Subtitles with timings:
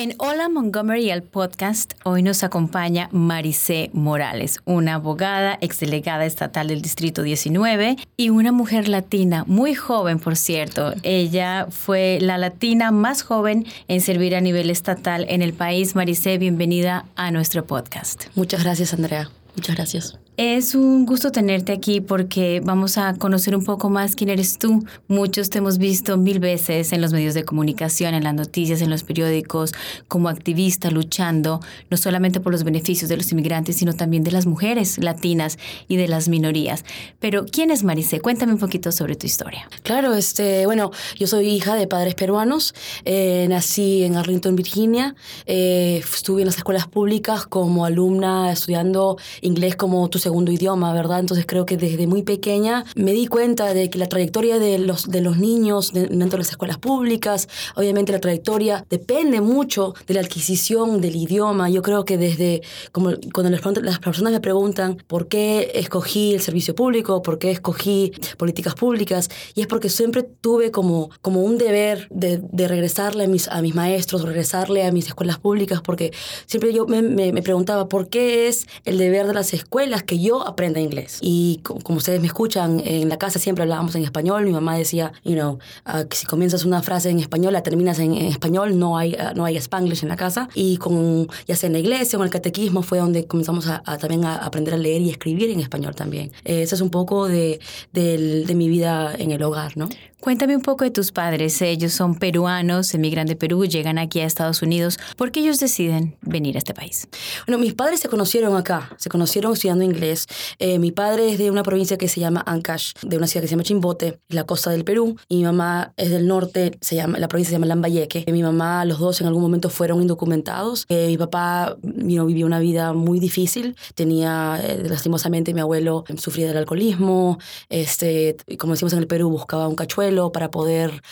[0.00, 6.80] En Hola Montgomery, el podcast, hoy nos acompaña Maricé Morales, una abogada, exdelegada estatal del
[6.80, 10.94] Distrito 19 y una mujer latina, muy joven, por cierto.
[11.02, 15.94] Ella fue la latina más joven en servir a nivel estatal en el país.
[15.94, 18.24] Maricé, bienvenida a nuestro podcast.
[18.34, 19.28] Muchas gracias, Andrea.
[19.60, 20.18] Muchas gracias.
[20.38, 24.82] Es un gusto tenerte aquí porque vamos a conocer un poco más quién eres tú.
[25.06, 28.88] Muchos te hemos visto mil veces en los medios de comunicación, en las noticias, en
[28.88, 29.74] los periódicos,
[30.08, 31.60] como activista luchando
[31.90, 35.96] no solamente por los beneficios de los inmigrantes, sino también de las mujeres latinas y
[35.96, 36.86] de las minorías.
[37.18, 38.20] Pero ¿quién es Maricé?
[38.20, 39.68] Cuéntame un poquito sobre tu historia.
[39.82, 42.74] Claro, este, bueno, yo soy hija de padres peruanos.
[43.04, 45.14] Eh, nací en Arlington, Virginia.
[45.44, 49.18] Eh, estuve en las escuelas públicas como alumna estudiando
[49.50, 51.20] inglés como tu segundo idioma, ¿verdad?
[51.20, 55.10] Entonces creo que desde muy pequeña me di cuenta de que la trayectoria de los,
[55.10, 60.20] de los niños dentro de las escuelas públicas, obviamente la trayectoria depende mucho de la
[60.20, 61.68] adquisición del idioma.
[61.70, 66.74] Yo creo que desde, como cuando las personas me preguntan por qué escogí el servicio
[66.74, 72.08] público, por qué escogí políticas públicas, y es porque siempre tuve como, como un deber
[72.10, 76.12] de, de regresarle a mis, a mis maestros, regresarle a mis escuelas públicas, porque
[76.46, 80.18] siempre yo me, me, me preguntaba por qué es el deber de las escuelas que
[80.18, 81.18] yo aprenda inglés.
[81.20, 84.44] Y como ustedes me escuchan, en la casa siempre hablábamos en español.
[84.44, 87.98] Mi mamá decía, you know, uh, que si comienzas una frase en español, la terminas
[87.98, 90.48] en, español, no hay, uh, no hay spanglish en la casa.
[90.54, 93.82] Y con, ya sea en la iglesia o en el catequismo, fue donde comenzamos a,
[93.98, 96.32] también a aprender a leer y escribir en español también.
[96.44, 97.60] Eh, eso es un poco de,
[97.92, 99.88] de, de mi vida en el hogar, ¿no?
[100.20, 101.62] Cuéntame un poco de tus padres.
[101.62, 104.98] Ellos son peruanos, emigran de Perú, llegan aquí a Estados Unidos.
[105.16, 107.08] ¿Por qué ellos deciden venir a este país?
[107.46, 110.26] Bueno, mis padres se conocieron acá, se conocieron estudiando inglés.
[110.58, 113.48] Eh, mi padre es de una provincia que se llama Ancash, de una ciudad que
[113.48, 115.16] se llama Chimbote, la costa del Perú.
[115.26, 118.30] Y mi mamá es del norte, se llama, la provincia se llama Lambayeque.
[118.30, 120.84] Mi mamá, los dos en algún momento fueron indocumentados.
[120.90, 123.74] Eh, mi papá vivió una vida muy difícil.
[123.94, 127.38] Tenía, eh, lastimosamente, mi abuelo sufría del alcoholismo.
[127.70, 131.02] Este, como decimos en el Perú, buscaba un cachuelo para poder,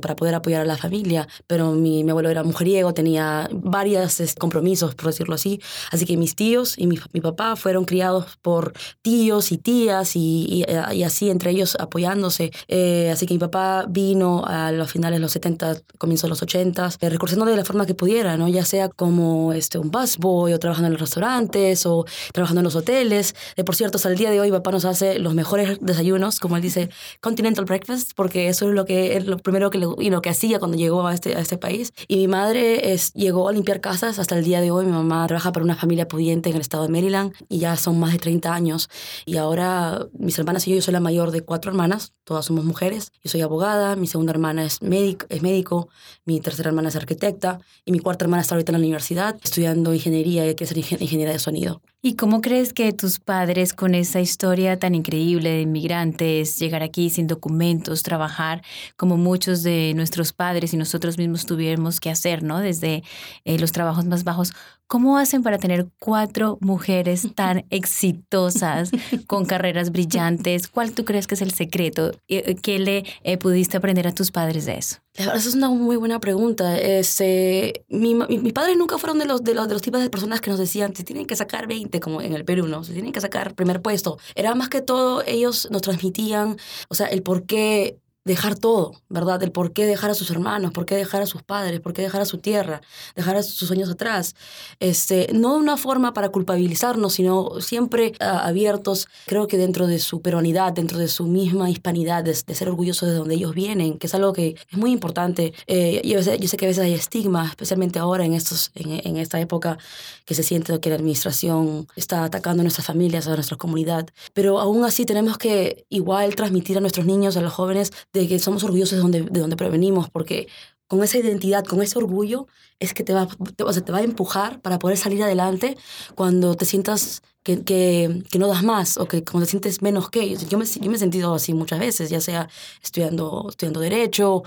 [0.00, 4.94] para poder apoyar a la familia, pero mi, mi abuelo era mujeriego, tenía varios compromisos,
[4.94, 5.60] por decirlo así,
[5.90, 8.72] así que mis tíos y mi, mi papá fueron criados por
[9.02, 14.44] tíos y tías y, y, así entre ellos apoyándose, eh, así que mi papá vino
[14.46, 17.86] a los finales de los 70, comienzos de los 80, eh, recursando de la forma
[17.86, 18.48] que pudiera, ¿no?
[18.48, 22.76] ya sea como este, un busboy o trabajando en los restaurantes o trabajando en los
[22.76, 23.34] hoteles.
[23.56, 26.56] Eh, por cierto, hasta el día de hoy papá nos hace los mejores desayunos, como
[26.56, 30.58] él dice, continental breakfast, porque eso es lo que lo primero que, lo que hacía
[30.58, 31.92] cuando llegó a este, a este país.
[32.08, 34.86] Y mi madre es, llegó a limpiar casas hasta el día de hoy.
[34.86, 37.98] Mi mamá trabaja para una familia pudiente en el estado de Maryland y ya son
[37.98, 38.88] más de 30 años.
[39.26, 42.64] Y ahora mis hermanas y yo, yo soy la mayor de cuatro hermanas, todas somos
[42.64, 43.12] mujeres.
[43.22, 45.88] Yo soy abogada, mi segunda hermana es médico, es médico
[46.24, 49.92] mi tercera hermana es arquitecta y mi cuarta hermana está ahorita en la universidad estudiando
[49.94, 51.82] ingeniería y que es ingeniería de sonido.
[52.06, 57.08] ¿Y cómo crees que tus padres, con esa historia tan increíble de inmigrantes, llegar aquí
[57.08, 58.60] sin documentos, trabajar
[58.98, 62.58] como muchos de nuestros padres y nosotros mismos tuviéramos que hacer, ¿no?
[62.58, 63.02] Desde
[63.46, 64.52] eh, los trabajos más bajos,
[64.86, 68.90] ¿Cómo hacen para tener cuatro mujeres tan exitosas,
[69.26, 70.68] con carreras brillantes?
[70.68, 72.12] ¿Cuál tú crees que es el secreto?
[72.28, 74.96] Eh, ¿Qué le eh, pudiste aprender a tus padres de eso?
[75.14, 76.76] Esa es una muy buena pregunta.
[76.76, 80.40] Este, mi, mis padres nunca fueron de los, de, los, de los tipos de personas
[80.40, 82.82] que nos decían, se tienen que sacar 20, como en el Perú, ¿no?
[82.82, 84.18] Se tienen que sacar primer puesto.
[84.34, 86.56] Era más que todo, ellos nos transmitían,
[86.88, 89.42] o sea, el por qué dejar todo, ¿verdad?
[89.42, 92.02] El por qué dejar a sus hermanos, por qué dejar a sus padres, por qué
[92.02, 92.80] dejar a su tierra,
[93.14, 94.34] dejar a sus sueños atrás.
[94.80, 100.22] Este, no una forma para culpabilizarnos, sino siempre ah, abiertos, creo que dentro de su
[100.22, 104.14] peruanidad, dentro de su misma hispanidad, de, ser orgullosos de donde ellos vienen, que es
[104.14, 105.52] algo que es muy importante.
[105.66, 109.78] Eh, yo, sé, que a veces hay estigma, especialmente ahora en, estos, en esta época
[110.24, 114.58] que se siente que la administración está atacando a nuestras familias, a nuestra comunidad, pero
[114.58, 118.64] aún así tenemos que igual transmitir a nuestros niños, a los jóvenes, de que somos
[118.64, 120.48] orgullosos de donde, de donde provenimos, porque
[120.86, 122.46] con esa identidad, con ese orgullo,
[122.78, 123.28] es que te va,
[123.64, 125.76] o sea, te va a empujar para poder salir adelante
[126.14, 130.08] cuando te sientas que, que, que, no das más o que como te sientes menos
[130.08, 130.48] que ellos.
[130.48, 132.48] Yo me, yo me he sentido así muchas veces, ya sea
[132.82, 134.42] estudiando, estudiando Derecho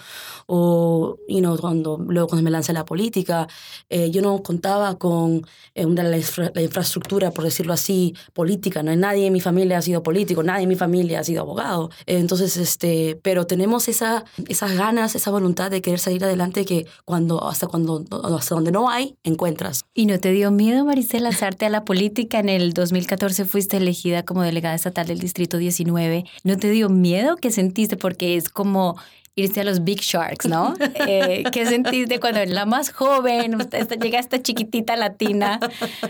[0.48, 3.48] o you know, cuando, luego cuando me lancé a la política.
[3.90, 5.46] Eh, yo no contaba con
[5.76, 6.18] eh, una, la,
[6.54, 8.82] la, infraestructura, por decirlo así, política.
[8.82, 8.96] ¿no?
[8.96, 11.92] Nadie en mi familia ha sido político, nadie en mi familia ha sido abogado.
[12.08, 17.48] entonces, este, pero tenemos esa, esas ganas, esa voluntad de querer salir adelante que cuando,
[17.48, 18.04] hasta, cuando,
[18.36, 19.86] hasta donde no hay, encuentras.
[19.94, 24.24] ¿Y no te dio miedo, Maricela, lanzarte a la política en el 2014 fuiste elegida
[24.24, 27.36] como delegada estatal del Distrito 19, ¿no te dio miedo?
[27.36, 27.98] ¿Qué sentiste?
[27.98, 28.95] Porque es como
[29.38, 30.74] irse a los Big Sharks, ¿no?
[31.10, 33.57] Eh, ¿Qué sentiste cuando la más joven,
[34.01, 35.60] llega esta chiquitita latina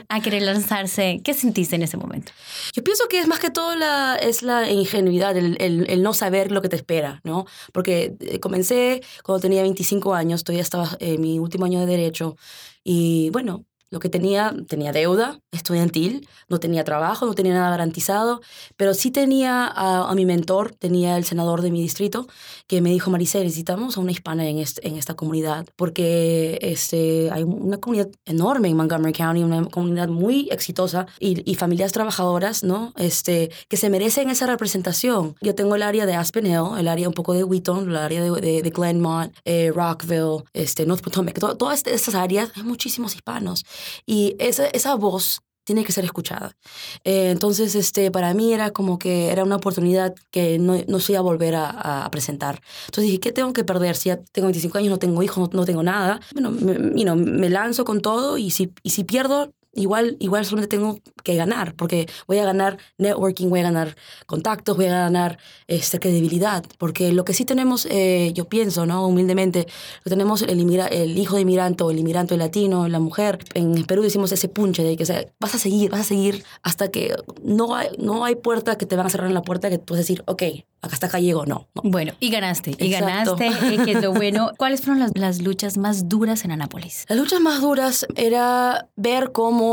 [0.07, 1.19] a querer lanzarse?
[1.24, 2.31] ¿Qué sentiste en ese momento?
[2.74, 6.51] Yo pienso que es más que todo la, es la ingenuidad, el, el, no saber
[6.51, 7.45] lo que te espera, ¿no?
[7.73, 12.38] Porque eh, comencé cuando tenía 25 años, todavía estaba en mi último año de derecho
[12.83, 18.42] y bueno, lo que tenía, tenía deuda estudiantil, no tenía trabajo, no tenía nada garantizado,
[18.75, 22.28] pero sí tenía a, mi mentor, tenía el senador de mi distrito,
[22.68, 27.44] que me dijo, Maricel, necesitamos a una hispana en, en esta comunidad, porque este, hay
[27.44, 32.94] una comunidad enorme en Montgomery County, una comunidad muy exitosa y, y, familias trabajadoras, ¿no?
[32.98, 35.36] Este, que se merecen esa representación.
[35.42, 38.22] Yo tengo el área de Aspen Hill, el área un poco de Wheaton, el área
[38.22, 43.66] de, de, Glenmont, eh, Rockville, este, North Potomac, todas estas áreas, hay muchísimos hispanos.
[44.06, 46.56] Y esa, esa voz tiene que ser escuchada.
[47.03, 51.12] Eh, entonces, este, para mí era como que era una oportunidad que no, no se
[51.12, 52.62] iba a volver a, presentar.
[52.85, 53.97] Entonces dije, ¿qué tengo que perder?
[53.97, 56.21] Si ya tengo 25 años, no tengo hijos, no, tengo nada.
[56.31, 61.00] Bueno, me, me lanzo con todo y si, y si pierdo, igual, igual solamente tengo
[61.24, 63.95] que ganar, porque voy a ganar networking, voy a ganar
[64.25, 65.38] contactos, voy a ganar
[65.68, 69.07] este, credibilidad, porque lo que sí tenemos, eh, yo pienso, ¿no?
[69.07, 69.68] Humildemente,
[70.03, 73.39] lo tenemos el, el hijo de inmigrante o el inmigrante latino, la mujer.
[73.53, 76.89] En Perú decimos ese punche de que o vas a seguir, vas a seguir hasta
[76.89, 79.77] que no hay, no hay puerta que te van a cerrar en la puerta que
[79.77, 80.44] tú vas a decir, ok,
[80.81, 81.68] acá hasta acá llego, no.
[81.83, 84.51] Bueno, y ganaste, y ganaste, eh, que es lo bueno.
[84.57, 87.06] ¿Cuáles fueron las, las luchas más duras en Anápolis?
[87.09, 89.67] Las luchas más duras era ver cómo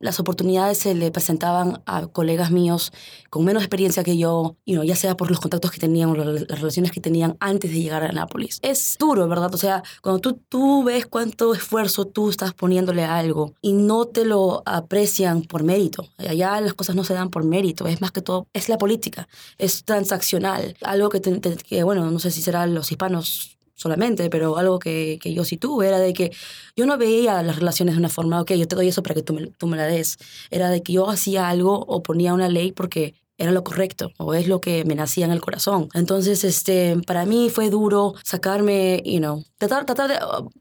[0.00, 2.90] las oportunidades se le presentaban a colegas míos
[3.28, 6.48] con menos experiencia que yo, you ya sea por los contactos que tenían o las
[6.48, 8.58] relaciones que tenían antes de llegar a Nápoles.
[8.62, 9.54] Es duro, ¿verdad?
[9.54, 14.06] O sea, cuando tú, tú ves cuánto esfuerzo tú estás poniéndole a algo y no
[14.06, 16.08] te lo aprecian por mérito.
[16.16, 19.28] Allá las cosas no se dan por mérito, es más que todo, es la política,
[19.58, 20.76] es transaccional.
[20.82, 25.32] Algo que, que bueno, no sé si serán los hispanos solamente, pero algo que, que,
[25.32, 26.32] yo sí tuve era de que
[26.76, 29.22] yo no veía las relaciones de una forma, ok, yo te doy eso para que
[29.22, 30.18] tú me, tú me la des.
[30.50, 34.34] Era de que yo hacía algo o ponía una ley porque era lo correcto o
[34.34, 35.88] es lo que me nacía en el corazón.
[35.94, 40.18] Entonces, este, para mí fue duro sacarme, you know, tratar, tratar de,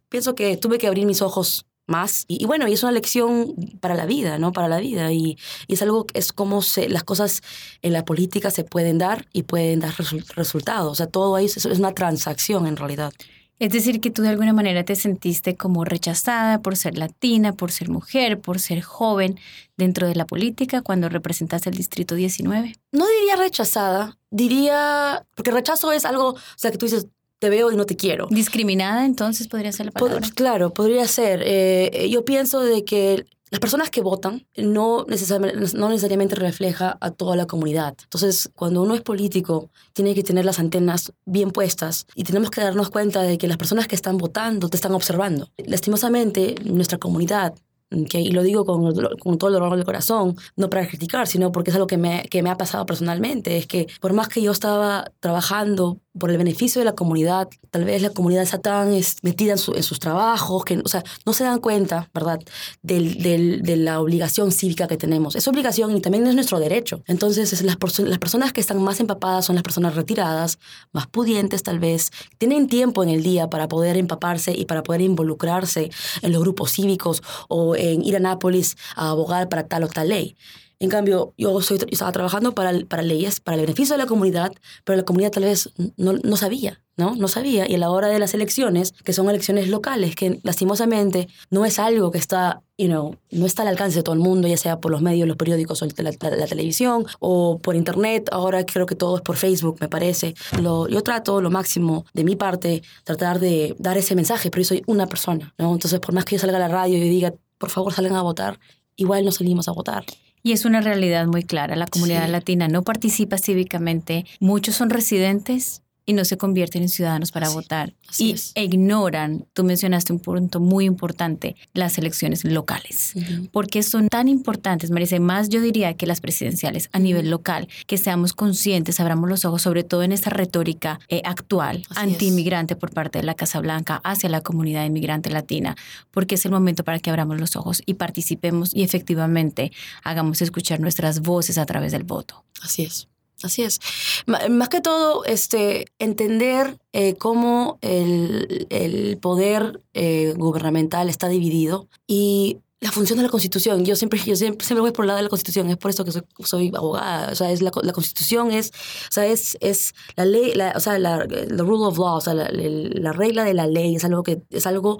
[0.08, 2.26] pienso que tuve que abrir mis ojos más.
[2.28, 4.52] Y, bueno, y es una lección para la vida, ¿no?
[4.54, 5.12] Para la vida.
[5.12, 5.38] Y,
[5.68, 7.42] es algo, es como se, las cosas
[7.82, 9.94] en la política se pueden dar y pueden dar
[10.36, 10.92] resultados.
[10.92, 13.14] O sea, todo ahí es, una transacción en realidad.
[13.60, 17.72] Es decir, que tú de alguna manera te sentiste como rechazada por ser latina, por
[17.74, 19.38] ser mujer, por ser joven
[19.76, 22.76] dentro de la política cuando representaste el Distrito 19.
[22.94, 27.08] No diría rechazada, diría, porque rechazo es algo, o sea, que tú dices,
[27.40, 28.28] te veo y no te quiero.
[28.30, 30.28] ¿Discriminada entonces podría ser la palabra?
[30.36, 31.42] claro, podría ser.
[31.46, 37.12] Eh, yo pienso de que las personas que votan no necesariamente, no necesariamente refleja a
[37.12, 37.96] toda la comunidad.
[38.04, 42.62] Entonces, cuando uno es político, tiene que tener las antenas bien puestas y tenemos que
[42.62, 45.50] darnos cuenta de que las personas que están votando te están observando.
[45.58, 47.56] Lastimosamente, nuestra comunidad
[47.92, 51.72] y lo digo con, con, todo el dolor del corazón, no para criticar, sino porque
[51.72, 54.52] es algo que me, que me ha pasado personalmente, es que por más que yo
[54.52, 58.90] estaba trabajando por el beneficio de la comunidad, tal vez la comunidad está tan
[59.22, 62.40] metida en, en sus trabajos, que o sea, no se dan cuenta, ¿verdad?,
[62.82, 65.36] del, del, de la obligación cívica que tenemos.
[65.36, 67.04] Es obligación y también es nuestro derecho.
[67.08, 70.58] Entonces, las, las personas que están más empapadas son las personas retiradas,
[70.92, 75.02] más pudientes tal vez, tienen tiempo en el día para poder empaparse y para poder
[75.02, 79.88] involucrarse en los grupos cívicos o en ir a Nápoles a abogar para tal o
[79.88, 80.36] tal ley.
[80.82, 84.54] En cambio, yo, soy, estaba trabajando para, para leyes, para el beneficio de la comunidad,
[84.86, 87.18] pero la comunidad tal vez no, no sabía, ¿no?
[87.18, 87.70] No sabía.
[87.70, 91.80] Y a la hora de las elecciones, que son elecciones locales, que lastimosamente no es
[91.80, 94.80] algo que está, you know, no está al alcance de todo el mundo, ya sea
[94.80, 98.30] por los medios, los periódicos o la, la, televisión o por internet.
[98.32, 100.34] Ahora creo que todo es por Facebook, me parece.
[100.62, 104.68] Lo, yo trato lo máximo de mi parte, tratar de dar ese mensaje, pero yo
[104.70, 105.74] soy una persona, ¿no?
[105.74, 108.22] Entonces, por más que yo salga a la radio y diga, por favor salgan a
[108.22, 108.62] votar,
[108.96, 110.06] igual no salimos a votar.
[110.44, 111.76] Y es una realidad muy clara.
[111.76, 114.26] La comunidad latina no participa cívicamente.
[114.40, 120.12] Muchos son residentes y no se convierten en ciudadanos para votar y ignoran, tú mencionaste
[120.12, 123.14] un punto muy importante, las elecciones locales,
[123.52, 128.00] porque son tan importantes, Marisa, más yo diría que las presidenciales a nivel local, que
[128.00, 133.20] seamos conscientes, abramos los ojos, sobre todo en esta retórica eh, actual, anti-inmigrante por parte
[133.20, 135.76] de la Casa Blanca hacia la comunidad inmigrante latina,
[136.10, 139.72] porque es el momento para que abramos los ojos y participemos y efectivamente
[140.04, 142.46] hagamos escuchar nuestras voces a través del voto.
[142.64, 143.08] Así es.
[143.44, 143.80] Así es.
[144.26, 152.58] Más que todo, este, entender eh, cómo el, el poder eh, gubernamental está dividido y
[152.82, 153.86] la función de la Constitución.
[153.86, 156.06] Yo siempre, yo siempre, siempre, voy por el lado de la Constitución, es por eso
[156.06, 157.32] que soy, soy abogada.
[157.32, 158.72] O sea, es la, la, Constitución es,
[159.10, 162.22] o sea, es, es la ley, la, o sea, la, the rule of law, o
[162.22, 164.98] sea, la, la, regla de la ley, es algo, que, es algo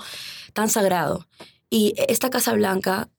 [0.54, 1.26] tan sagrado.
[1.70, 3.10] Y esta Casa Blanca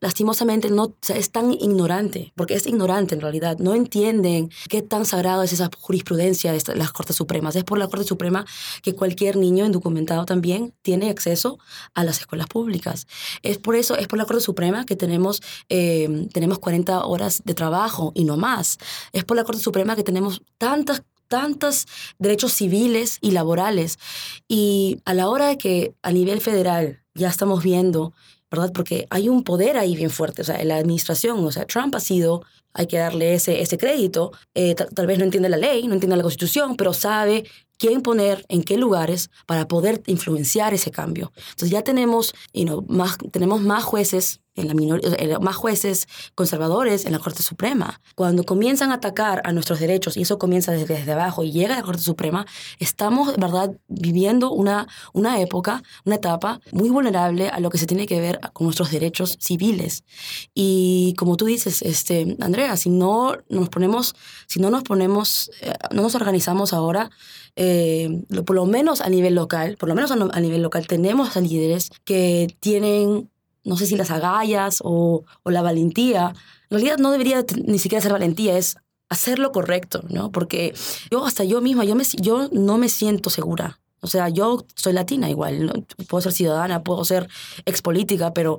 [0.00, 5.42] lastimosamente no es tan ignorante, porque es ignorante en realidad, no entienden qué tan sagrado
[5.42, 7.56] es esa jurisprudencia de las Cortes Supremas.
[7.56, 8.46] Es por la Corte Suprema
[8.82, 11.58] que cualquier niño indocumentado también tiene acceso
[11.94, 13.06] a las escuelas públicas.
[13.42, 17.54] Es por eso, es por la Corte Suprema que tenemos, eh, tenemos 40 horas de
[17.54, 18.78] trabajo y no más.
[19.12, 21.86] Es por la Corte Suprema que tenemos tantas tantos
[22.18, 23.98] derechos civiles y laborales.
[24.48, 28.14] Y a la hora de que a nivel federal ya estamos viendo
[28.50, 28.72] ¿verdad?
[28.72, 31.94] Porque hay un poder ahí bien fuerte, o sea, en la administración, o sea, Trump
[31.94, 35.86] ha sido, hay que darle ese, ese crédito, eh, tal vez no entiende la ley,
[35.86, 37.44] no entiende la constitución, pero sabe
[37.78, 41.32] quién poner en qué lugares para poder influenciar ese cambio.
[41.36, 47.06] Entonces ya tenemos, you know, más, tenemos más jueces en la minoría, más jueces conservadores
[47.06, 48.00] en la Corte Suprema.
[48.16, 51.74] Cuando comienzan a atacar a nuestros derechos, y eso comienza desde, desde abajo y llega
[51.74, 52.44] a la Corte Suprema,
[52.80, 58.06] estamos, verdad, viviendo una, una época, una etapa muy vulnerable a lo que se tiene
[58.06, 60.02] que ver con nuestros derechos civiles.
[60.54, 64.14] Y como tú dices, este, Andrea, si no nos ponemos,
[64.48, 67.10] si no nos ponemos, eh, no nos organizamos ahora,
[67.56, 71.36] eh, por lo menos a nivel local, por lo menos a, a nivel local, tenemos
[71.36, 73.30] a líderes que tienen
[73.64, 76.34] no sé si las agallas o, o la valentía.
[76.70, 78.76] En realidad no debería ni siquiera ser valentía, es
[79.08, 80.32] hacer lo correcto, ¿no?
[80.32, 80.74] Porque
[81.10, 83.80] yo hasta yo misma, yo, me, yo no me siento segura.
[84.00, 87.28] O sea, yo soy latina igual, puedo ser ciudadana, puedo ser
[87.64, 88.58] expolítica, pero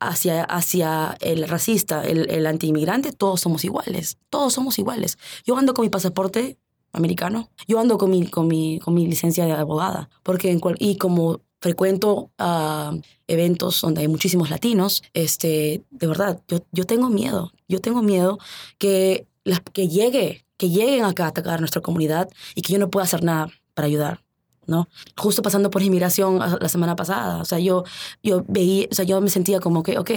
[0.00, 5.16] hacia, hacia el racista, el, el antiinmigrante, todos somos iguales, todos somos iguales.
[5.44, 6.58] Yo ando con mi pasaporte
[6.92, 11.40] americano, yo ando con mi, con mi, con mi licencia de abogada, porque y como
[11.60, 12.92] frecuento a
[13.26, 18.38] eventos donde hay muchísimos latinos, este, de verdad, yo, yo tengo miedo, yo tengo miedo
[18.78, 22.90] que, las, que llegue, que lleguen acá a atacar nuestra comunidad y que yo no
[22.90, 24.22] pueda hacer nada para ayudar.
[24.66, 24.88] ¿no?
[25.16, 27.82] Justo pasando por inmigración la semana pasada, o sea, yo,
[28.22, 30.10] yo veía, o sea, yo me sentía como que, ok,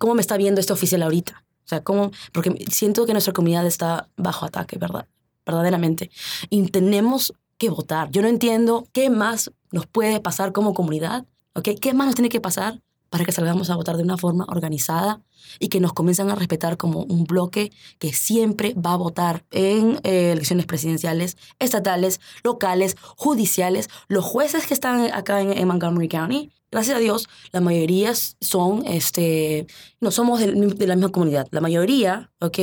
[0.00, 1.44] ¿cómo me está viendo este oficial ahorita?
[1.64, 2.10] O sea, ¿cómo?
[2.32, 5.06] Porque siento que nuestra comunidad está bajo ataque, ¿verdad?
[5.44, 6.10] Verdaderamente.
[6.50, 8.10] Y tenemos que votar.
[8.10, 11.70] Yo no entiendo qué más nos puede pasar como comunidad, ¿ok?
[11.80, 12.80] ¿Qué más nos tiene que pasar
[13.12, 15.20] para que salgamos a votar de una forma organizada
[15.58, 20.00] y que nos comiencen a respetar como un bloque que siempre va a votar en
[20.02, 23.90] eh, elecciones presidenciales, estatales, locales, judiciales.
[24.08, 29.66] Los jueces que están acá en, Montgomery County, gracias a Dios, la mayoría son, este,
[30.00, 31.48] no somos de, de la misma comunidad.
[31.50, 32.58] La mayoría, ¿ok?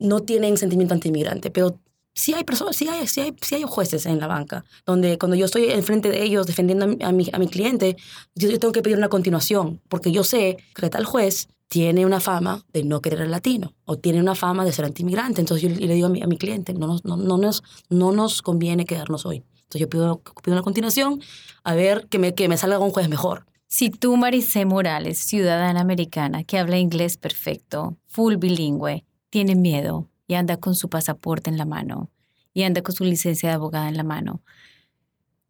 [0.00, 1.78] No tienen sentimiento anti-inmigrante, pero
[2.14, 5.36] sí hay personas, sí hay, sí hay, sí hay jueces en la banca, donde cuando
[5.36, 7.96] yo estoy enfrente de ellos defendiendo a mi, a mi, cliente,
[8.34, 12.62] yo, tengo que pedir una continuación, porque yo sé que tal juez tiene una fama
[12.72, 15.40] de no querer al latino o tiene una fama de ser antimigrante.
[15.40, 18.12] Entonces yo le digo a mi, a mi cliente, no nos, no, no, nos, no
[18.12, 19.36] nos conviene quedarnos hoy.
[19.36, 21.22] Entonces yo pido, pido una continuación
[21.64, 23.46] a ver que me, que me salga un juez mejor.
[23.68, 30.34] Si tú, Maricé Morales, ciudadana americana que habla inglés perfecto, full bilingüe, tiene miedo y
[30.34, 32.10] anda con su pasaporte en la mano
[32.54, 34.40] y anda con su licencia de abogada en la mano.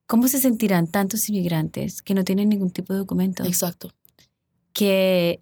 [0.06, 3.44] ¿Cómo se sentirán tantos inmigrantes que no tienen ningún tipo de documento?
[3.44, 3.92] Exacto.
[4.72, 5.40] Que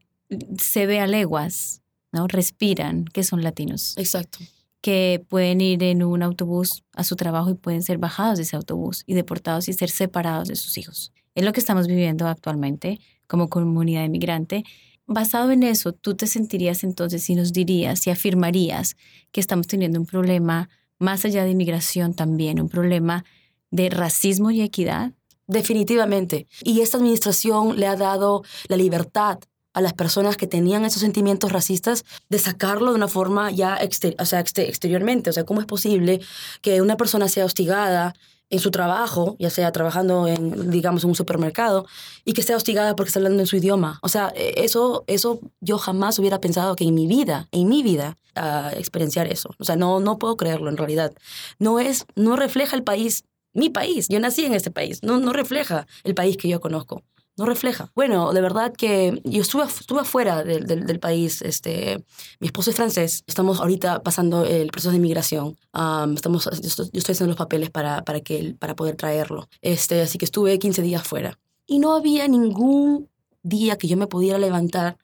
[0.58, 1.80] se ve a leguas,
[2.12, 2.26] ¿no?
[2.28, 3.96] Respiran que son latinos.
[3.96, 4.40] Exacto.
[4.82, 8.56] Que pueden ir en un autobús a su trabajo y pueden ser bajados de ese
[8.56, 11.12] autobús y deportados y ser separados de sus hijos.
[11.34, 14.64] Es lo que estamos viviendo actualmente como comunidad inmigrante
[15.12, 18.94] Basado en eso, ¿tú te sentirías entonces y nos dirías y afirmarías
[19.32, 23.24] que estamos teniendo un problema más allá de inmigración también, un problema
[23.72, 25.10] de racismo y equidad?
[25.48, 26.46] Definitivamente.
[26.62, 29.40] Y esta administración le ha dado la libertad
[29.72, 33.80] a las personas que tenían esos sentimientos racistas de sacarlo de una forma ya
[34.16, 35.30] o sea, exteriormente.
[35.30, 36.20] O sea, ¿cómo es posible
[36.62, 38.14] que una persona sea hostigada
[38.50, 41.86] en su trabajo, ya sea trabajando en, digamos, un supermercado,
[42.24, 43.98] y que sea hostigada porque está hablando en su idioma.
[44.02, 47.82] O sea, e, eso, eso yo jamás hubiera pensado que en mi vida, en mi
[47.82, 49.50] vida, uh, experienciar eso.
[49.58, 51.12] O sea, no, no puedo creerlo en realidad.
[51.58, 54.08] No, es, no refleja el país, mi país.
[54.08, 55.02] Yo nací en este país.
[55.02, 57.04] No, no refleja el país que yo conozco
[57.40, 57.90] no refleja.
[57.94, 61.40] Bueno, de verdad que yo estuve, estuve afuera del, del, país.
[61.40, 62.04] Este,
[62.38, 63.24] mi esposo es francés.
[63.26, 65.56] Estamos ahorita pasando el proceso de inmigración.
[66.14, 69.48] estamos, yo estoy, haciendo los papeles para, para, que, para poder traerlo.
[69.62, 71.38] Este, así que estuve 15 días fuera.
[71.66, 73.08] Y no había ningún
[73.42, 74.98] día que yo me pudiera levantar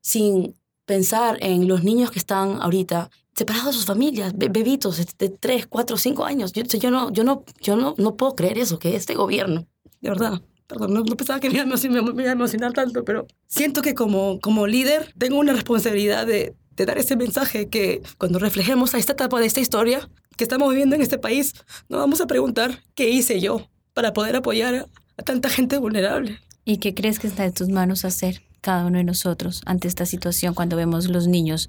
[0.00, 5.68] sin pensar en los niños que están ahorita separados de sus familias, bebitos de 3,
[5.68, 6.52] 4, 5 años.
[6.52, 9.68] Yo, yo, no, yo, no, yo no, no puedo creer eso, que este gobierno,
[10.00, 14.38] de verdad, perdón, no, pensaba que me iba a emocionar tanto, pero siento que como,
[14.38, 19.14] como líder tengo una responsabilidad de, de dar ese mensaje que cuando reflejemos a esta
[19.14, 21.54] etapa de esta historia que estamos viviendo en este país,
[21.88, 26.38] nos vamos a preguntar qué hice yo para poder apoyar a tanta gente vulnerable.
[26.64, 28.42] ¿Y qué crees que está en tus manos hacer?
[28.60, 31.68] cada uno de nosotros ante esta situación cuando vemos los niños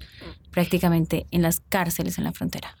[0.50, 2.76] prácticamente en las cárceles en la frontera?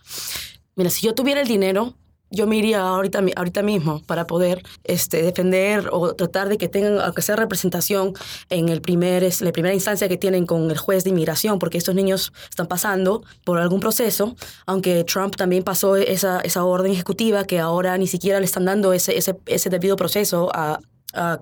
[0.76, 1.96] Mira, si yo tuviera el dinero,
[2.30, 7.00] yo me iría ahorita, ahorita mismo para poder este, defender o tratar de que tengan,
[7.00, 8.14] aunque sea representación
[8.48, 11.78] en el primer, es, la primera instancia que tienen con el juez de inmigración, porque
[11.78, 17.44] estos niños están pasando por algún proceso, aunque Trump también pasó esa, esa orden ejecutiva
[17.44, 20.78] que ahora ni siquiera le están dando ese, ese, ese debido proceso a,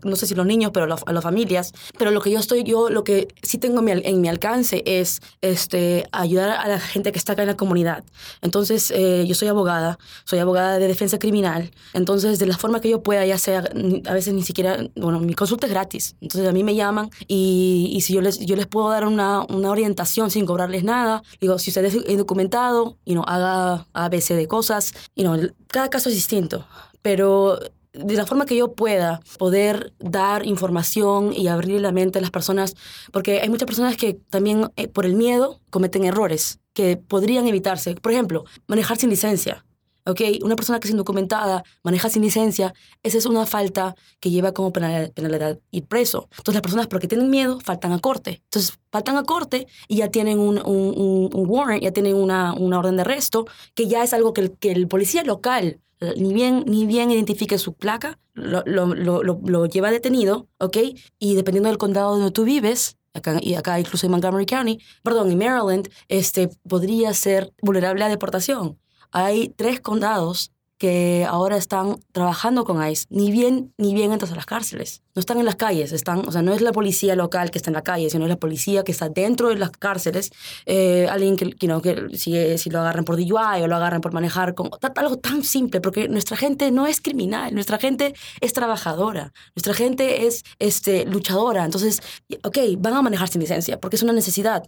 [0.02, 1.72] no sé si los niños, pero a, las familias.
[1.98, 6.06] Pero lo que yo estoy, yo lo que sí tengo en mi, alcance es este,
[6.12, 8.04] ayudar a la gente que está acá en la comunidad.
[8.42, 11.70] Entonces, eh, yo soy abogada, soy abogada de defensa criminal.
[11.94, 13.64] Entonces, de la forma que yo pueda, ya sea,
[14.06, 16.16] a veces ni siquiera, bueno, mi consulta es gratis.
[16.20, 19.42] Entonces, a mí me llaman y, y si yo les, yo les puedo dar una,
[19.48, 24.46] una orientación sin cobrarles nada, digo, si usted es documentado, y no haga ABC de
[24.46, 25.36] cosas, y no
[25.68, 26.66] cada caso es distinto.
[27.02, 27.58] Pero
[27.92, 32.30] de la forma que yo pueda poder dar información y abrir la mente a las
[32.30, 32.74] personas,
[33.12, 37.94] porque hay muchas personas que también eh, por el miedo cometen errores que podrían evitarse.
[37.96, 39.64] Por ejemplo, manejar sin licencia.
[40.08, 40.20] ¿ok?
[40.42, 44.72] Una persona que es indocumentada, maneja sin licencia, esa es una falta que lleva como
[44.72, 46.28] penalidad ir preso.
[46.30, 48.40] Entonces las personas porque tienen miedo faltan a corte.
[48.44, 52.78] Entonces faltan a corte y ya tienen un, un, un, warrant, ya tienen una, una,
[52.78, 55.80] orden de arresto, que ya es algo que el, que el policía local
[56.16, 60.76] ni bien, ni bien identifique su placa, lo, lo, lo, lo, lleva detenido, ¿ok?
[61.18, 65.30] Y dependiendo del condado donde tú vives, acá, y acá incluso en Montgomery County, perdón,
[65.30, 68.78] en Maryland, este, podría ser vulnerable a deportación.
[69.10, 74.36] Hay tres condados que ahora están trabajando con ICE, ni bien, ni bien entras a
[74.36, 75.02] las cárceles.
[75.14, 77.70] No están en las calles, están, o sea, no es la policía local que está
[77.70, 80.30] en la calle, sino es la policía que está dentro de las cárceles.
[80.66, 84.54] Eh, alguien que, que si, si, lo agarran por DUI o lo agarran por manejar,
[84.54, 89.74] con, algo tan simple, porque nuestra gente no es criminal, nuestra gente es trabajadora, nuestra
[89.74, 91.64] gente es este, luchadora.
[91.64, 92.00] Entonces,
[92.44, 94.62] ok, van a manejar sin licencia, porque es una necesidad.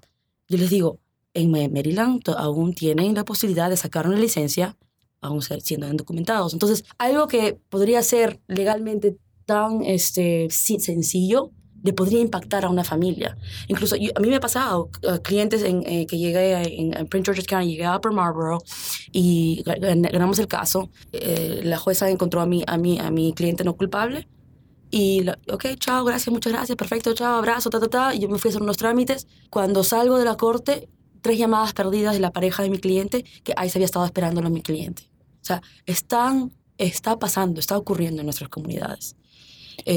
[0.48, 0.98] Yo les digo,
[1.34, 4.76] en Maryland aún tienen la posibilidad de sacar una licencia
[5.20, 6.52] aún siendo indocumentados.
[6.52, 11.50] Entonces, algo que podría ser legalmente tan este, sencillo,
[11.83, 13.37] le podría impactar a una familia.
[13.68, 14.90] Incluso a mí me ha pasado
[15.22, 18.59] clientes en, eh, que llegué en, Prince George's County, llegué a Upper Marlboro
[19.12, 20.90] y ganamos el caso.
[21.12, 24.28] Eh, la jueza encontró a mi, a, mi, a mi cliente no culpable
[24.90, 28.14] y, ok, chao, gracias, muchas gracias, perfecto, chao, abrazo, ta, ta, ta.
[28.14, 29.28] Y yo me fui a hacer unos trámites.
[29.48, 30.88] Cuando salgo de la corte,
[31.20, 34.48] tres llamadas perdidas de la pareja de mi cliente que ahí se había estado esperándolo
[34.48, 35.09] a mi cliente.
[35.42, 39.16] O sea, están, está pasando, está ocurriendo en nuestras comunidades.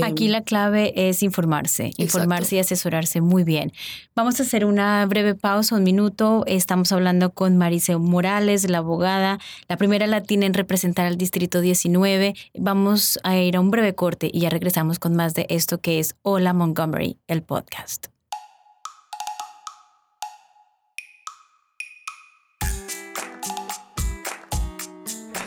[0.03, 3.73] Aquí em, la clave es informarse, informarse y asesorarse muy bien.
[4.15, 6.43] Vamos a hacer una breve pausa, un minuto.
[6.47, 12.35] Estamos hablando con Mariceo Morales, la abogada, la primera latina en representar al Distrito 19.
[12.57, 15.99] Vamos a ir a un breve corte y ya regresamos con más de esto que
[15.99, 18.12] es Hola Montgomery, el podcast.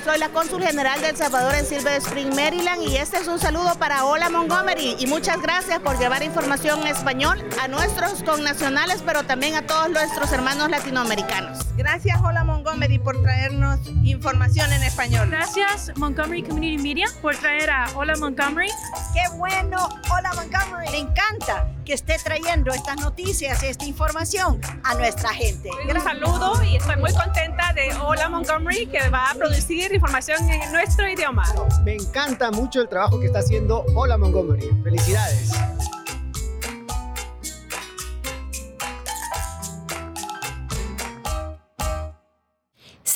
[0.07, 3.41] Soy la cónsul general de El Salvador en Silver Spring, Maryland, y este es un
[3.41, 4.95] saludo para Hola Montgomery.
[5.01, 9.91] Y muchas gracias por llevar información en español a nuestros connacionales, pero también a todos
[9.91, 11.59] nuestros hermanos latinoamericanos.
[11.77, 15.29] Gracias, Hola Montgomery, por traernos información en español.
[15.29, 18.71] Gracias, Montgomery Community Media, por traer a Hola Montgomery.
[19.13, 20.89] Qué bueno, Hola Montgomery.
[20.93, 25.71] Me encanta que esté trayendo estas noticias y esta información a nuestra gente.
[25.89, 30.73] Un saludo y estoy muy contenta de Hola Montgomery, que va a producir información en
[30.73, 31.45] nuestro idioma.
[31.85, 34.69] Me encanta mucho el trabajo que está haciendo Hola Montgomery.
[34.83, 35.53] Felicidades.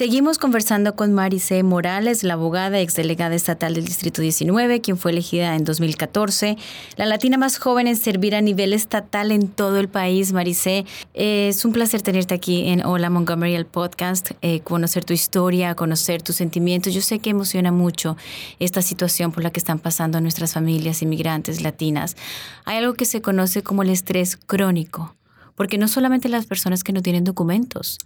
[0.00, 5.54] Seguimos conversando con Marice Morales, la abogada exdelegada estatal del Distrito 19, quien fue elegida
[5.54, 6.56] en 2014,
[6.96, 10.32] la latina más joven en servir a nivel estatal en todo el país.
[10.32, 15.74] Marice, es un placer tenerte aquí en Hola Montgomery, el podcast, eh, conocer tu historia,
[15.74, 16.94] conocer tus sentimientos.
[16.94, 18.16] Yo sé que emociona mucho
[18.58, 22.16] esta situación por la que están pasando nuestras familias inmigrantes latinas.
[22.64, 25.14] Hay algo que se conoce como el estrés crónico
[25.56, 27.98] porque no solamente las personas que no tienen documentos,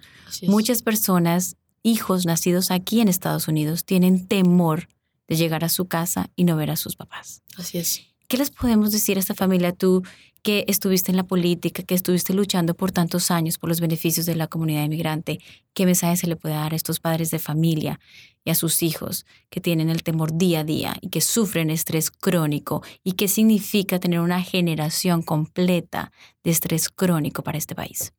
[0.49, 1.55] muchas personas
[1.85, 4.89] hijos nacidos aquí en Estados Unidos tienen temor
[5.29, 7.43] de llegar a su casa y no ver a sus papás.
[7.57, 8.03] Así es.
[8.27, 10.03] ¿Qué les podemos decir a esta familia tú
[10.43, 14.35] que estuviste en la política, que estuviste luchando por tantos años por los beneficios de
[14.35, 15.41] la comunidad inmigrante,
[15.73, 17.99] ¿qué mensaje se le puede dar a estos padres de familia
[18.45, 22.11] y a sus hijos que tienen el temor día a día y que sufren estrés
[22.11, 22.83] crónico?
[23.03, 28.13] ¿Y qué significa tener una generación completa de estrés crónico para este país?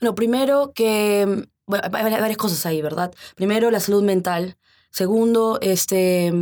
[0.00, 3.12] Bueno, primero que bueno, hay varias cosas ahí, ¿verdad?
[3.36, 4.56] Primero, la salud mental.
[4.92, 6.32] Segundo, este,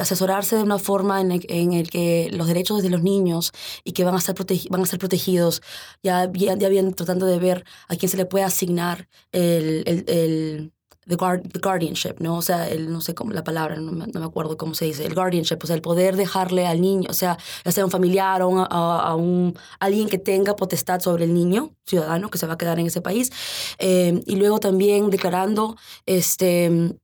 [0.00, 3.52] asesorarse de una forma en el, en el, que los derechos de los niños
[3.84, 4.34] y que van a, estar
[4.70, 5.60] van a ser protegidos,
[6.02, 10.72] ya, ya, ya bien tratando de ver a quién se le puede asignar el, el
[11.06, 11.16] the,
[11.60, 12.36] guardianship, ¿no?
[12.36, 15.14] O sea, el, no sé cómo la palabra, no me, acuerdo cómo se dice, el
[15.14, 18.60] guardianship, o sea, el poder dejarle al niño, o sea, ya sea un familiar o
[18.60, 22.78] a, un, alguien que tenga potestad sobre el niño, ciudadano, que se va a quedar
[22.78, 23.30] en ese país,
[23.78, 26.96] eh, y luego también declarando, este,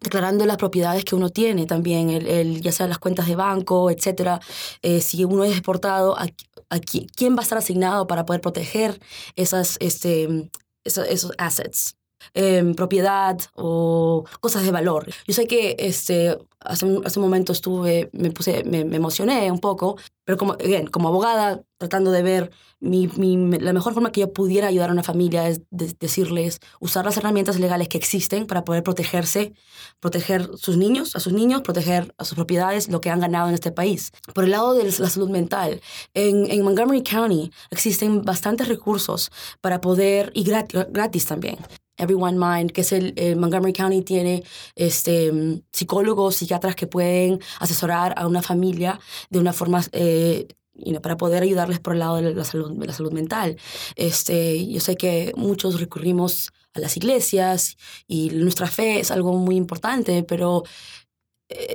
[0.00, 4.40] declarando las propiedades que uno tiene también, el, ya sea las cuentas de banco, etcétera.
[4.82, 6.26] Eh, si uno es exportado, a,
[6.70, 9.00] a, quién va a estar asignado para poder proteger
[9.36, 10.50] esas, este,
[10.84, 11.96] esos assets.
[12.34, 15.06] Eh, propiedad o cosas de valor.
[15.26, 19.60] Yo sé que este, hace, un, hace un momento estuve, me, puse, me, emocioné un
[19.60, 22.50] poco, pero como, again, como abogada, tratando de ver
[22.80, 26.60] mi, mi, la mejor forma que yo pudiera ayudar a una familia es de, decirles,
[26.80, 29.54] usar las herramientas legales que existen para poder protegerse,
[30.00, 33.54] proteger sus niños, a sus niños, proteger a sus propiedades, lo que han ganado en
[33.54, 34.12] este país.
[34.34, 35.80] Por el lado de la salud mental,
[36.14, 41.58] en, en Montgomery County existen bastantes recursos para poder, y gratis también,
[41.96, 45.32] Everyone Mind, que es el, el, Montgomery County, tiene este,
[45.72, 51.16] psicólogos, psiquiatras que pueden asesorar a una familia de una forma eh, you know, para
[51.16, 53.56] poder ayudarles por el lado de la salud, de la salud mental.
[53.94, 59.56] Este, yo sé que muchos recurrimos a las iglesias y nuestra fe es algo muy
[59.56, 61.05] importante, pero eh,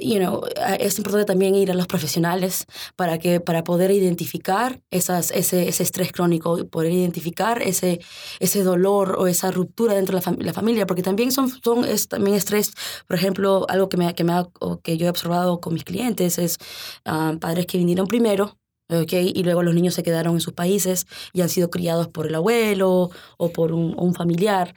[0.01, 0.41] you know,
[0.79, 5.83] es importante también ir a los profesionales para, que, para poder identificar esas, ese, ese
[5.83, 8.01] estrés crónico, poder identificar ese,
[8.39, 11.85] ese dolor o esa ruptura dentro de la, fam la familia, porque también son, son
[11.85, 12.73] es, también estrés,
[13.07, 14.47] por ejemplo, algo que, me, que, me ha,
[14.83, 16.57] que yo he observado con mis clientes es
[17.05, 18.57] um, padres que vinieron primero,
[18.93, 22.27] Okay, y luego los niños se quedaron en sus países y han sido criados por
[22.27, 24.73] el abuelo o por un familiar.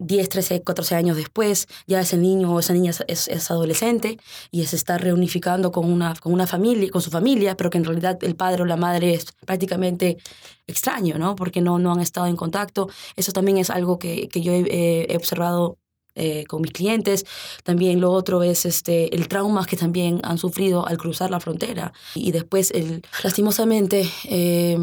[0.00, 4.18] 10, 13, 14 años después, ya ese niño o esa niña es, es, adolescente
[4.50, 7.84] y se está reunificando con una, con una familia, con su familia, pero que en
[7.84, 10.18] realidad el padre o la madre es prácticamente
[10.66, 11.36] extraño, ¿no?
[11.36, 12.88] Porque no, no han estado en contacto.
[13.16, 15.78] Eso también es algo que, que yo he, observado
[16.14, 17.24] eh, con mis clientes.
[17.64, 21.92] También lo otro es este, el trauma que también han sufrido al cruzar la frontera.
[22.14, 24.76] Y después, el, lastimosamente, eh,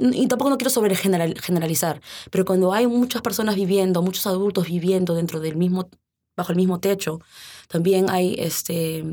[0.00, 5.14] y tampoco no quiero sobre generalizar, pero cuando hay muchas personas viviendo, muchos adultos viviendo
[5.14, 5.90] dentro del mismo,
[6.36, 7.20] bajo el mismo techo,
[7.68, 9.04] también hay este,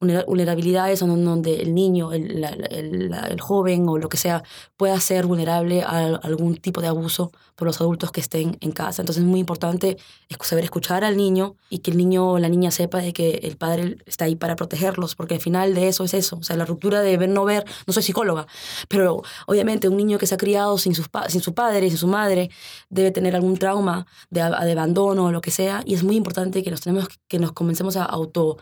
[0.00, 4.42] vulnerabilidades donde el niño, el, el, el, joven o lo que sea
[4.76, 9.00] pueda ser vulnerable a algún tipo de abuso por los adultos que estén en casa.
[9.00, 9.96] Entonces es muy importante
[10.40, 13.56] saber escuchar al niño y que el niño o la niña sepa de que el
[13.56, 16.66] padre está ahí para protegerlos, porque al final de eso es eso, o sea, la
[16.66, 18.46] ruptura de ver no ver, no soy psicóloga,
[18.88, 22.50] pero obviamente un niño que se ha criado sin, sin su padre, sin su madre,
[22.90, 26.62] debe tener algún trauma de, de abandono o lo que sea, y es muy importante
[26.62, 28.58] que nos, tenemos, que nos comencemos a auto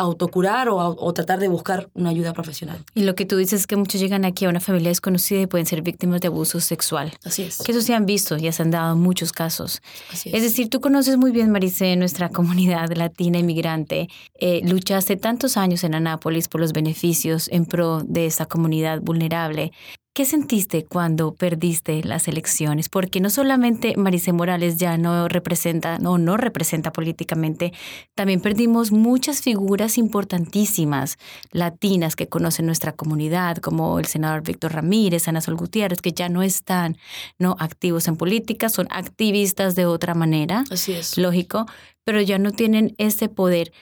[0.00, 2.78] autocurar o, o, tratar de buscar una ayuda profesional.
[2.94, 5.46] Y lo que tú dices es que muchos llegan aquí a una familia desconocida y
[5.46, 7.12] pueden ser víctimas de abuso sexual.
[7.24, 7.58] Así es.
[7.58, 9.82] Que eso se han visto, ya se han dado muchos casos.
[10.12, 10.36] Así es.
[10.36, 14.08] es decir, tú conoces muy bien, Maricé, nuestra comunidad latina inmigrante.
[14.34, 19.72] Eh, luchaste tantos años en Anápolis por los beneficios en pro de esta comunidad vulnerable.
[20.20, 22.90] ¿Qué sentiste cuando perdiste las elecciones?
[22.90, 27.72] Porque no solamente Maricé Morales ya no representa, no, no representa políticamente,
[28.14, 31.16] también perdimos muchas figuras importantísimas
[31.52, 36.28] latinas que conocen nuestra comunidad, como el senador Víctor Ramírez, Ana Sol Gutiérrez, que ya
[36.28, 36.98] no están
[37.38, 40.64] no activos en política, son activistas de otra manera.
[40.70, 41.16] Así es.
[41.16, 41.64] Lógico,
[42.04, 43.72] pero ya no tienen ese poder.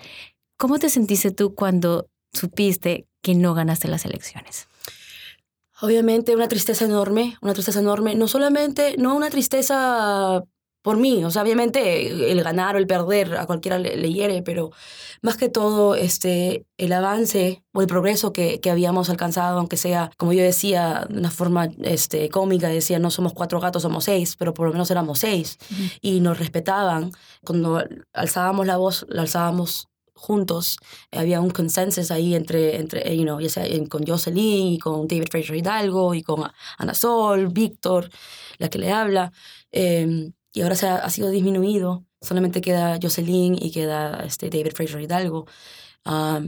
[0.56, 4.68] ¿Cómo te sentiste tú cuando supiste que no ganaste las elecciones?
[5.80, 10.42] Obviamente una tristeza enorme, una tristeza enorme, no solamente, no una tristeza
[10.82, 14.42] por mí, o sea, obviamente el ganar o el perder a cualquiera le, le hiere,
[14.42, 14.70] pero
[15.22, 20.10] más que todo este, el avance o el progreso que, que, habíamos alcanzado, aunque sea,
[20.16, 24.36] como yo decía, de una forma este, cómica, decía, no somos cuatro gatos, somos seis,
[24.36, 25.98] pero por lo menos éramos seis, uh -huh.
[26.00, 27.12] y nos respetaban.
[27.44, 29.88] Cuando alzábamos la voz, la alzábamos
[30.18, 30.76] juntos.
[31.12, 35.28] Había un consenso ahí entre, entre you know, ya sea con Jocelyn y con David
[35.30, 36.42] Fraser Hidalgo y con
[36.76, 38.10] Ana Sol, Víctor,
[38.58, 39.32] la que le habla.
[39.72, 42.04] Eh, y ahora se ha, sido disminuido.
[42.20, 45.46] Solamente queda Jocelyn y queda este, David Fraser Hidalgo.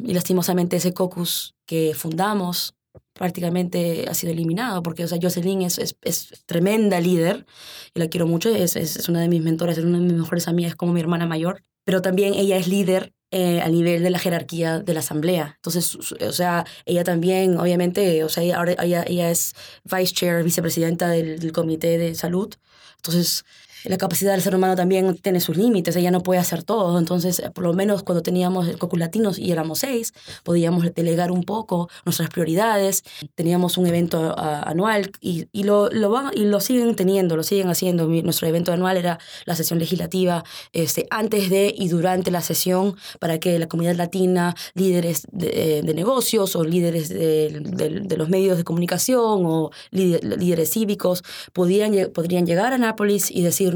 [0.04, 2.74] Y lastimosamente ese caucus que fundamos
[3.12, 7.46] prácticamente ha sido eliminado, porque, o sea, Jocelyn es, es, es tremenda líder,
[7.94, 10.48] y la quiero mucho, es, es, una de mis mentores, es una de mis mejores
[10.48, 14.18] amigas, como mi hermana mayor, pero también ella es líder eh, a nivel de la
[14.18, 15.54] jerarquía de la asamblea.
[15.56, 21.08] Entonces, o sea, ella también, obviamente, o sea, ella, ella, ella es vice chair, vicepresidenta
[21.08, 22.54] del, del comité de salud.
[22.96, 23.44] Entonces,
[23.84, 27.38] la capacidad del ser humano también tiene sus límites, ella no puede hacer todo, entonces
[27.38, 30.12] eh, por lo menos cuando teníamos el Cocus Latinos y éramos seis,
[30.44, 36.30] podíamos delegar un poco nuestras prioridades, teníamos un evento anual y, y, lo, lo van,
[36.34, 38.06] y lo siguen teniendo, lo siguen haciendo.
[38.06, 43.38] Nuestro evento anual era la sesión legislativa este, antes de y durante la sesión para
[43.38, 48.28] que la comunidad latina, líderes de, eh, de negocios o líderes de, de, de, los
[48.28, 53.69] medios de comunicación o líderes cívicos podían, podrían llegar a Nápoles y decir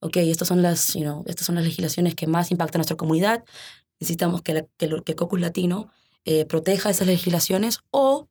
[0.00, 2.96] ok, estas son las, you know, estas son las legislaciones que más impactan a nuestra
[2.96, 3.44] comunidad,
[4.00, 5.90] necesitamos que, la, que, lo, que Cocus Latino
[6.24, 8.28] eh, proteja esas legislaciones o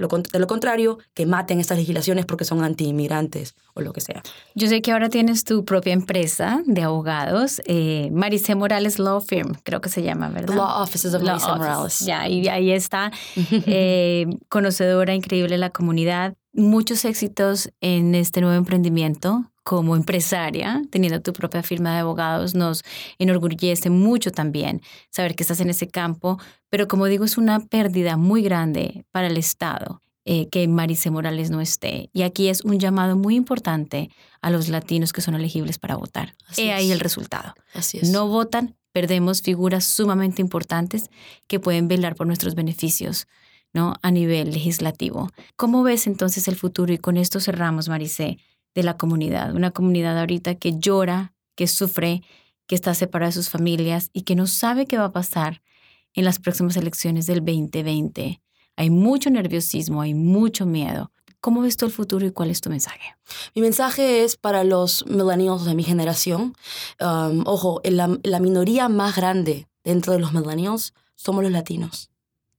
[0.00, 4.22] lo, de lo contrario, que maten estas legislaciones porque son anti-inmigrantes o lo que sea.
[4.54, 9.52] Yo sé que ahora tienes tu propia empresa de abogados, eh, Maricé Morales Law Firm,
[9.62, 10.54] creo que se llama, ¿verdad?
[10.54, 11.98] Law Offices of Maricé Morales.
[12.00, 13.12] Ya, y ahí está,
[13.66, 16.34] eh, conocedora increíble de la comunidad.
[16.54, 22.82] Muchos éxitos en este nuevo emprendimiento como empresaria, teniendo tu propia firma de abogados, nos
[23.18, 26.38] enorgullece mucho también saber que estás en ese campo,
[26.70, 30.00] pero como digo, es una pérdida muy grande para el Estado.
[30.26, 32.10] Eh, que Marice Morales no esté.
[32.12, 34.10] Y aquí es un llamado muy importante
[34.42, 36.36] a los latinos que son elegibles para votar.
[36.46, 37.54] Así He ahí el resultado.
[37.72, 38.10] Así es.
[38.10, 41.08] No votan, perdemos figuras sumamente importantes
[41.48, 43.28] que pueden velar por nuestros beneficios
[43.72, 43.94] ¿no?
[44.02, 45.30] a nivel legislativo.
[45.56, 46.92] ¿Cómo ves entonces el futuro?
[46.92, 48.38] Y con esto cerramos, Maricé
[48.74, 52.22] de la comunidad, una comunidad ahorita que llora, que sufre,
[52.66, 55.62] que está separada de sus familias y que no sabe qué va a pasar
[56.14, 58.40] en las próximas elecciones del 2020.
[58.76, 61.10] Hay mucho nerviosismo, hay mucho miedo.
[61.40, 63.16] ¿Cómo ves tú el futuro y cuál es tu mensaje?
[63.54, 66.54] Mi mensaje es para los millennials de mi generación.
[67.00, 68.08] Um, ojo, la,
[68.40, 72.10] minoría más grande dentro de los millennials somos los latinos.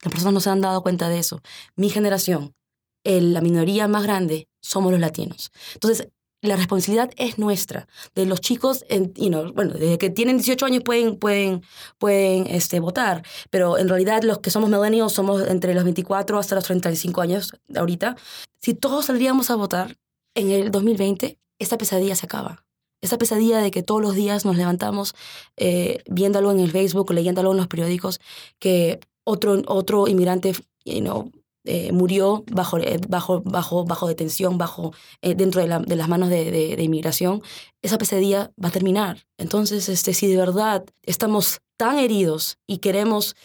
[0.01, 1.41] Las personas no se han dado cuenta de eso.
[1.75, 2.55] Mi generación,
[3.03, 5.51] el, la minoría más grande somos los latinos.
[5.73, 6.07] Entonces,
[6.41, 10.83] la responsabilidad es nuestra, de los chicos, en, you bueno, desde que tienen 18 años
[10.83, 11.61] pueden, pueden,
[11.99, 16.55] pueden este, votar, pero en realidad los que somos millennials somos entre los 24 hasta
[16.55, 18.15] los 35 años ahorita.
[18.59, 19.97] Si todos saldríamos a votar
[20.33, 22.65] en el 2020, esta pesadilla se acaba.
[23.01, 25.13] Esa pesadilla de que todos los días nos levantamos
[25.57, 28.19] eh, viéndolo en el Facebook leyéndolo en los periódicos,
[28.57, 30.53] que otro, otro inmigrante
[30.85, 31.31] you know,
[31.63, 36.09] eh, murió bajo, eh, bajo, bajo, bajo detención, bajo, eh, dentro de, la, de, las
[36.09, 37.43] manos de, inmigración,
[37.81, 39.25] esa pesadilla va a terminar.
[39.37, 43.35] Entonces, este, si de verdad estamos tan heridos y queremos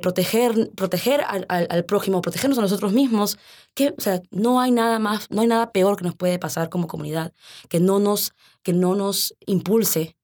[0.00, 3.38] proteger, proteger al, al, prójimo, protegernos a nosotros mismos,
[3.74, 6.70] que, o sea, no hay nada más, no hay nada peor que nos puede pasar
[6.70, 7.34] como comunidad,
[7.68, 8.32] que no nos,
[8.62, 10.16] que no nos impulse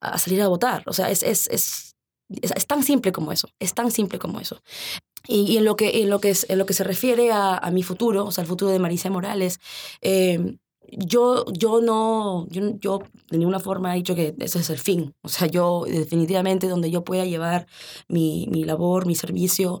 [0.00, 0.84] a salir a votar.
[0.86, 1.48] O sea, es, es
[2.28, 4.60] es, es, tan simple como eso, es tan simple como eso.
[5.28, 7.70] Y, en, lo que, en, lo que es, en lo que se refiere a, a
[7.70, 9.60] mi futuro, o sea, el futuro de Marisa Morales,
[10.00, 10.56] eh,
[10.90, 15.14] yo, yo no, yo, yo de ninguna forma he dicho que ese es el fin.
[15.22, 17.66] O sea, yo definitivamente donde yo pueda llevar
[18.08, 19.80] mi, mi labor, mi servicio,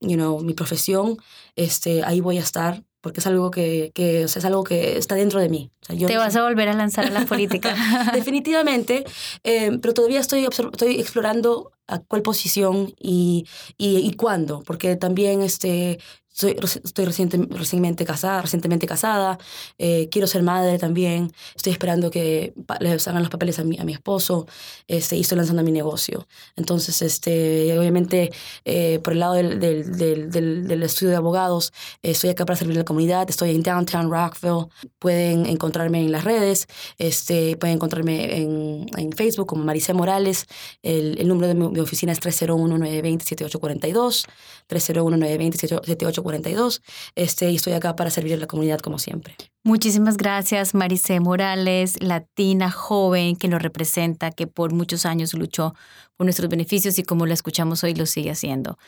[0.00, 1.18] you know, mi profesión,
[1.56, 4.98] este, ahí voy a estar porque es algo que, que o sea, es algo que
[4.98, 5.70] está dentro de mí.
[5.80, 7.74] O sea, yo Te vas a volver a lanzar a la política.
[8.12, 9.06] Definitivamente,
[9.44, 13.46] eh, pero todavía estoy, estoy explorando a cuál posición y,
[13.78, 16.00] y, y cuándo, porque también este,
[16.38, 19.38] soy, estoy reciente, recientemente casada, recientemente casada,
[19.76, 23.84] eh, quiero ser madre también, estoy esperando que le hagan los papeles a mi, a
[23.84, 24.46] mi esposo
[24.86, 26.28] este, y estoy lanzando mi negocio.
[26.54, 28.30] Entonces, este, obviamente,
[28.64, 31.72] eh, por el lado del, del, del, del, estudio de abogados,
[32.04, 34.68] eh, estoy acá para servir a la comunidad, estoy en Downtown Rockville,
[35.00, 40.46] pueden encontrarme en las redes, este, pueden encontrarme en, en Facebook como Maricé Morales,
[40.84, 44.24] el, el número de mi, oficina es 301-920-7842,
[44.68, 46.27] 301-920-7842.
[46.28, 46.82] 42.
[47.14, 49.34] Este, y estoy acá para servir a la comunidad como siempre.
[49.64, 55.74] Muchísimas gracias, Maricé Morales, latina joven que nos representa, que por muchos años luchó
[56.16, 58.78] por nuestros beneficios y como la escuchamos hoy lo sigue haciendo.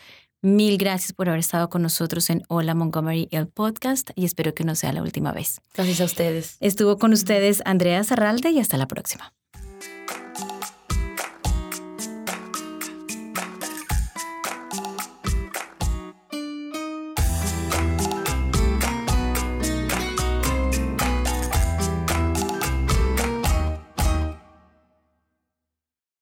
[0.43, 4.65] Mil gracias por haber estado con nosotros en Hola Montgomery, el podcast, y espero que
[4.65, 5.61] no sea la última vez.
[5.75, 6.57] Gracias a ustedes.
[6.61, 9.35] Estuvo con ustedes Andrea Zarralde y hasta la próxima.